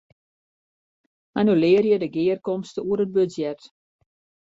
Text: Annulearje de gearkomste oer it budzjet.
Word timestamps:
Annulearje 1.43 2.01
de 2.05 2.09
gearkomste 2.17 2.79
oer 2.89 2.99
it 3.05 3.13
budzjet. 3.15 3.61